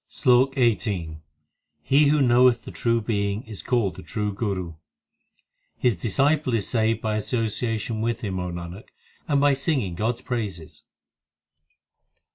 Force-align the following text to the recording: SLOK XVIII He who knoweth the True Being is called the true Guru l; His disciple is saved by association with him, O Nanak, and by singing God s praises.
SLOK 0.07 0.55
XVIII 0.57 1.19
He 1.83 2.05
who 2.07 2.23
knoweth 2.23 2.63
the 2.65 2.71
True 2.71 3.01
Being 3.01 3.43
is 3.43 3.61
called 3.61 3.95
the 3.97 4.01
true 4.01 4.33
Guru 4.33 4.69
l; 4.69 4.79
His 5.77 5.95
disciple 5.95 6.55
is 6.55 6.67
saved 6.67 7.01
by 7.01 7.17
association 7.17 8.01
with 8.01 8.21
him, 8.21 8.39
O 8.39 8.49
Nanak, 8.51 8.85
and 9.27 9.39
by 9.39 9.53
singing 9.53 9.93
God 9.93 10.15
s 10.15 10.21
praises. 10.21 10.85